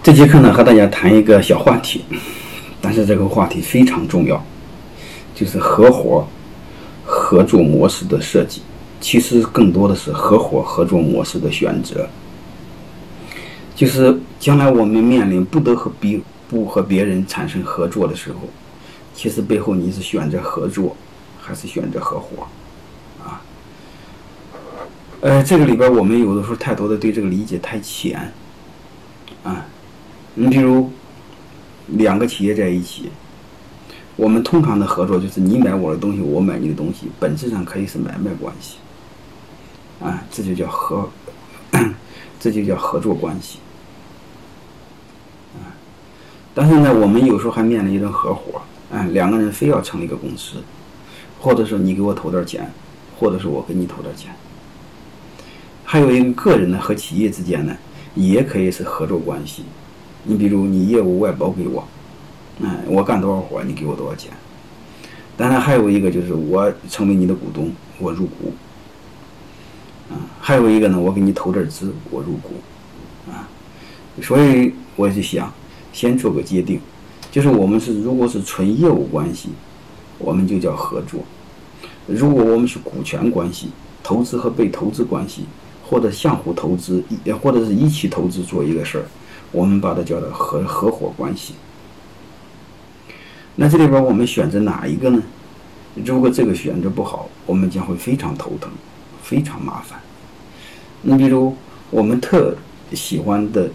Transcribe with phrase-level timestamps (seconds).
[0.00, 2.02] 这节课呢，和大家谈一个小话题，
[2.80, 4.42] 但是这个话题非常重要，
[5.34, 6.26] 就是合伙
[7.04, 8.62] 合作模式的设计。
[9.00, 12.08] 其实更多的是合伙合作模式的选择。
[13.74, 16.18] 就是将来我们面临不得和别
[16.48, 18.38] 不和别人产生合作的时候，
[19.14, 20.96] 其实背后你是选择合作，
[21.38, 22.46] 还是选择合伙？
[23.22, 23.42] 啊？
[25.20, 28.32] 呃，这个里边我们有的时候太多的对这个理解太浅，
[29.44, 29.66] 啊。
[30.40, 30.88] 你比如
[31.88, 33.10] 两个企业在一起，
[34.14, 38.76] 我们通常的合作就是你买我的东西，我买你的东西，本质上可以是买卖关系，
[40.00, 41.10] 啊，这就叫合，
[42.38, 43.58] 这就叫合作关系，
[45.56, 45.74] 啊，
[46.54, 48.62] 但是呢，我们有时候还面临一种合伙，
[48.92, 50.58] 啊，两个人非要成立一个公司，
[51.40, 52.72] 或者说你给我投点钱，
[53.18, 54.32] 或者是我给你投点钱，
[55.82, 57.76] 还有一个个人呢和企业之间呢，
[58.14, 59.64] 也可以是合作关系。
[60.24, 61.86] 你比如你业务外包给我，
[62.60, 64.32] 嗯，我干多少活你给我多少钱。
[65.36, 68.52] 当然还有一个就是我成为你的股东，我入股，
[70.10, 72.54] 啊，还有一个呢，我给你投点资，我入股，
[73.30, 73.48] 啊，
[74.20, 75.52] 所以我就想
[75.92, 76.80] 先做个界定，
[77.30, 79.50] 就是我们是如果是纯业务关系，
[80.18, 81.20] 我们就叫合作；
[82.06, 83.68] 如果我们是股权关系，
[84.02, 85.44] 投资和被投资关系，
[85.88, 89.04] 或者相互投资，也或者是一起投资做一个事儿。
[89.52, 91.54] 我们把它叫做合合伙关系。
[93.56, 95.22] 那这里边我们选择哪一个呢？
[96.04, 98.70] 如果这个选择不好，我们将会非常头疼，
[99.20, 99.98] 非常麻烦。
[101.02, 101.56] 你比如
[101.90, 102.54] 我们特
[102.92, 103.68] 喜欢的，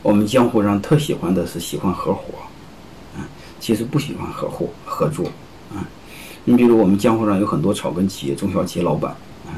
[0.00, 2.22] 我们江湖上特喜欢的是喜欢合伙，
[3.14, 3.28] 啊，
[3.60, 5.26] 其实不喜欢合伙合作，
[5.74, 5.84] 啊。
[6.44, 9.12] 你比如我们江湖上有很多草根企业、中小企业老板，
[9.46, 9.52] 啊，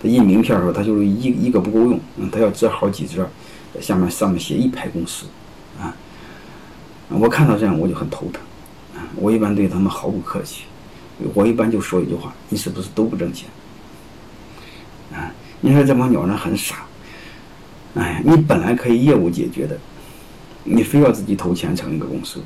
[0.00, 3.28] 他印名片的时候，他就是一一个不够用，嗯，他要折好几折。
[3.78, 5.26] 下面上面写一排公司，
[5.78, 5.94] 啊，
[7.08, 8.42] 我看到这样我就很头疼，
[8.96, 10.64] 啊，我一般对他们毫不客气，
[11.34, 13.48] 我一般就说一句话：你是不是都不挣钱？
[15.12, 15.30] 啊，
[15.60, 16.76] 你说这帮鸟人很傻，
[17.94, 19.78] 哎，你本来可以业务解决的，
[20.64, 22.40] 你非要自己投钱成一个公司，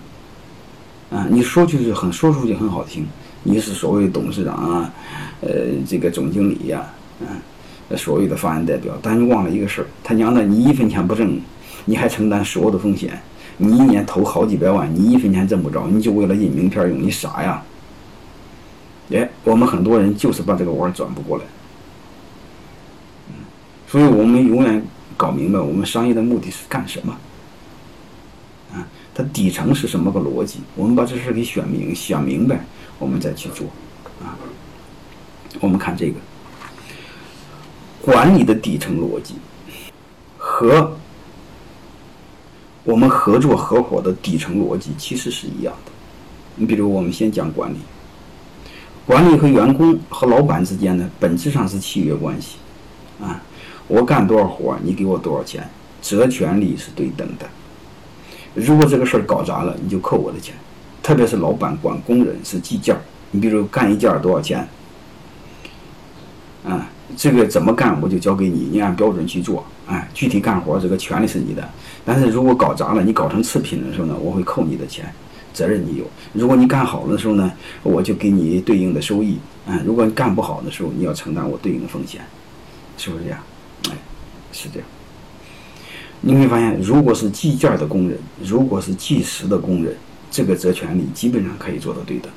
[1.11, 3.07] 啊，你说就是很说出去很好听，
[3.43, 4.93] 你是所谓董事长啊，
[5.41, 5.51] 呃，
[5.89, 6.85] 这个总经理呀，
[7.21, 7.27] 嗯。
[7.97, 11.41] 所谓的法人代表，但你忘了一个事儿，他娘的，你一分钱不挣，
[11.85, 13.21] 你还承担所有的风险，
[13.59, 17.63] 你一年投好几百万，你一分钱挣不着，你就为了印名片用，你傻呀？
[19.13, 21.45] 哎，我们很多人就是把这个弯转不过来，
[23.87, 24.83] 所以我们永远
[25.17, 27.17] 搞明白，我们商业的目的是干什么？
[28.73, 30.61] 啊，它底层是什么个逻辑？
[30.75, 32.65] 我们把这事给选明、想明白，
[32.99, 33.67] 我们再去做，
[34.23, 34.35] 啊，
[35.61, 36.15] 我们看这个。
[38.05, 39.37] 管理的底层逻辑
[40.37, 40.95] 和
[42.85, 45.93] 我们合作合伙的底层逻辑其实是一样的。
[46.57, 47.79] 你比如，我们先讲管理，
[49.07, 52.57] 管理和员工和老板之间呢，本质上是契约关系
[53.23, 53.41] 啊。
[53.89, 55.67] 我干多少活，你给我多少钱，
[56.03, 57.49] 责权利是对等的。
[58.53, 60.55] 如果这个事儿搞砸了，你就扣我的钱。
[61.03, 62.95] 特别是老板管工人是计件，
[63.31, 64.69] 你比如干一件多少钱，
[66.65, 66.89] 啊。
[67.17, 69.65] 这个怎么干，我就交给你，你按标准去做。
[69.87, 71.63] 哎，具体干活这个权利是你的。
[72.05, 75.13] 但是如果搞砸了，你搞成次品的时候呢，我会扣你的钱，
[75.53, 76.05] 责任你有。
[76.33, 77.53] 如果你干好的时候呢，
[77.85, 79.39] 我就给你对应的收益。
[79.67, 82.21] 嗯，如果你干不好的时候，你要承担我对应的风险，
[82.97, 83.39] 是不是这样？
[83.91, 83.93] 哎，
[84.51, 84.89] 是这样。
[86.23, 89.95] 你会发现，如果是计件的工人，如果是计时的工人，
[90.31, 92.33] 这个责权利基本上可以做到对等。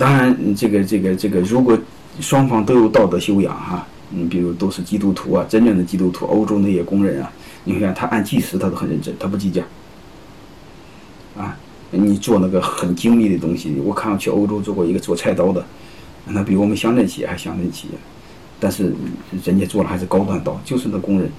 [0.00, 1.78] 当然，这个这个这个，如果
[2.20, 7.30] 双方都有道德修养哈，你比如都是基督徒啊，真正的基督徒，欧洲那些工人啊，
[7.64, 9.62] 你看他按计时他都很认真，他不计价。
[11.36, 11.54] 啊，
[11.90, 15.62] 你做那个很精密的东西，我看去欧洲做过一个做菜刀的，
[16.24, 17.94] 那比我们乡镇企业还乡镇企业，
[18.58, 18.94] 但是
[19.44, 21.30] 人家做的还是高端刀，就是那工人，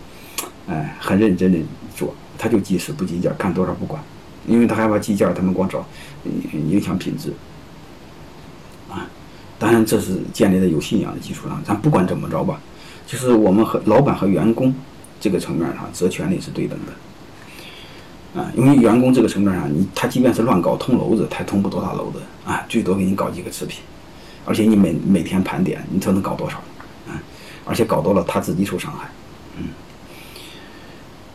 [0.68, 1.58] 哎，很认真的
[1.96, 4.00] 做，他就计时不计价，干多少不管，
[4.46, 5.84] 因为他害怕计价，他们光找
[6.70, 7.34] 影响品质。
[8.92, 9.08] 啊
[9.58, 11.64] 当然，这是建立在有信仰的基础上。
[11.64, 12.60] 咱不管怎么着吧，
[13.06, 14.74] 就是我们和老板和员工
[15.20, 18.42] 这个层面上，责权利是对等的。
[18.42, 23.82] 啊，因为员工这个层面上，你他即便是乱搞通楼子，他通不多大楼子啊，最多给你搞几个次品，
[24.46, 26.58] 而且你每每天盘点，你才能搞多少？
[27.08, 27.22] 啊，
[27.64, 29.08] 而且搞多了他自己受伤害。
[29.58, 29.66] 嗯。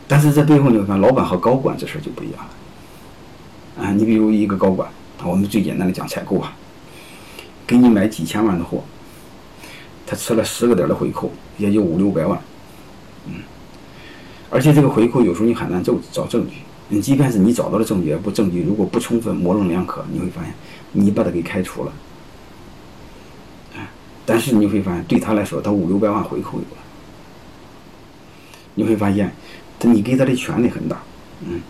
[0.05, 3.85] 但是在背后你会看，老板和高管这事儿就不一样了。
[3.85, 4.89] 啊，你比如一个高管，
[5.23, 6.53] 我们最简单的讲采购啊。
[7.67, 8.81] 给你买几千万的货，
[10.05, 12.39] 他吃了十个点的回扣，也就五六百万，
[13.27, 13.33] 嗯，
[14.49, 16.59] 而且这个回扣有时候你很难找找证据。
[16.89, 20.53] 你即便是你找到了证据，不证据如果不充分、模棱两可，你会发现
[20.93, 21.91] 你把他给开除了。
[24.25, 26.81] 但是你会发现对他来说，他五六百万回扣有了。
[28.75, 29.33] 你会发现，
[29.77, 31.01] 他你给他的权利很大，
[31.45, 31.61] 嗯，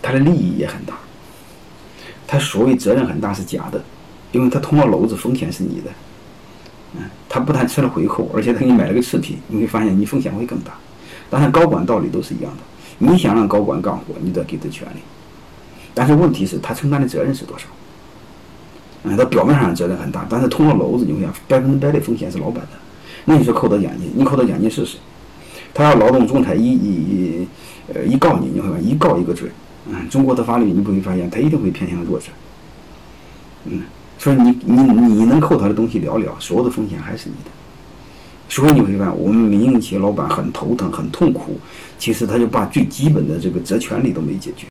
[0.00, 0.94] 他的利益也很大。
[2.26, 3.84] 他所谓责任很大是假的，
[4.36, 5.90] 因为他捅了篓子，风险是你的。
[6.94, 10.72] 嗯，他不但吃了回扣，而且他给你买了个次品，你会发现你风险会更大。
[11.28, 12.62] 当然，高管道理都是一样的。
[12.98, 15.00] 你想让高管干活，你得给他权利。
[15.92, 17.64] 但是问题是，他承担的责任是多少？
[19.04, 22.70] 嗯，他表面上责任很大，但是捅了篓子，你会想百分之百的风险是老板的。
[23.24, 24.10] 那你说扣他奖金？
[24.14, 24.98] 你扣他奖金是谁？
[25.74, 27.46] 他要劳动仲裁一一
[27.92, 29.50] 呃一告你，你会发现一告一个准。
[29.88, 32.26] 嗯，中国的法律你不会发现，他一定会偏向弱者。
[33.66, 33.82] 嗯，
[34.26, 37.50] 说你你你能扣他的东西寥寥，所有的风险还是你的。
[38.48, 41.60] 所以你会发现，我们民营企业老板很头疼、很痛苦，
[41.98, 44.64] 其实他就把最基本的这个责权利都没解决。